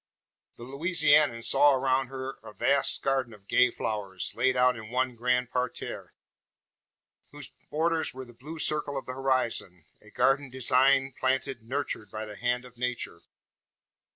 [0.55, 5.15] The Louisianian saw around her a vast garden of gay flowers, laid out in one
[5.15, 6.15] grand parterre,
[7.29, 12.25] whose borders were the blue circle of the horizon a garden designed, planted, nurtured, by
[12.25, 13.19] the hand of Nature.